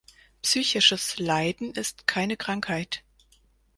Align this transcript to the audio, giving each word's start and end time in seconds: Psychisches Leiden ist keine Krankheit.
Psychisches 0.41 1.19
Leiden 1.19 1.73
ist 1.75 2.07
keine 2.07 2.35
Krankheit. 2.35 3.03